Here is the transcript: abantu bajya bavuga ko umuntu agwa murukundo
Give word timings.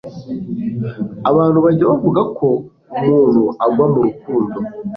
abantu 1.29 1.57
bajya 1.65 1.85
bavuga 1.91 2.21
ko 2.37 2.47
umuntu 2.97 3.43
agwa 3.65 3.85
murukundo 3.93 4.57